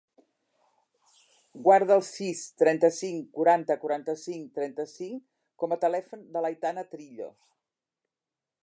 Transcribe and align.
Guarda 1.67 1.97
el 2.01 2.01
sis, 2.07 2.41
trenta-cinc, 2.63 3.27
quaranta, 3.37 3.77
quaranta-cinc, 3.85 4.49
trenta-cinc 4.57 5.21
com 5.65 5.77
a 5.77 5.79
telèfon 5.87 6.29
de 6.35 6.47
l'Aitana 6.49 6.87
Trillo. 6.97 7.31